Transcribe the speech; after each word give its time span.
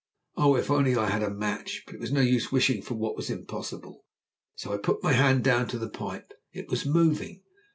Oh, 0.35 0.55
if 0.55 0.71
only 0.71 0.95
I 0.95 1.11
had 1.11 1.21
a 1.21 1.29
match! 1.29 1.83
But 1.85 1.93
it 1.93 2.01
was 2.01 2.11
no 2.11 2.21
use 2.21 2.51
wishing 2.51 2.81
for 2.81 2.95
what 2.95 3.15
was 3.15 3.29
impossible, 3.29 4.03
so 4.55 4.73
I 4.73 4.77
put 4.77 5.03
my 5.03 5.13
hand 5.13 5.43
down 5.43 5.67
to 5.67 5.77
the 5.77 5.91
pipe. 5.91 6.33
_It 6.55 6.69
was 6.69 6.87
moving! 6.87 7.43